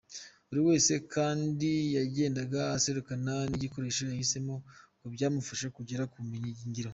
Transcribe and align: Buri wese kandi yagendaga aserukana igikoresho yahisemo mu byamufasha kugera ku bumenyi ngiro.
Buri 0.47 0.61
wese 0.67 0.93
kandi 1.13 1.69
yagendaga 1.97 2.61
aserukana 2.77 3.33
igikoresho 3.55 4.01
yahisemo 4.11 4.55
mu 4.99 5.07
byamufasha 5.13 5.67
kugera 5.77 6.03
ku 6.11 6.17
bumenyi 6.21 6.51
ngiro. 6.69 6.89